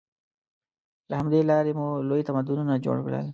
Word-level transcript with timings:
له 1.09 1.15
همدې 1.21 1.39
لارې 1.49 1.71
مو 1.79 1.87
لوی 2.09 2.21
تمدنونه 2.27 2.73
جوړ 2.85 2.97
کړل. 3.05 3.25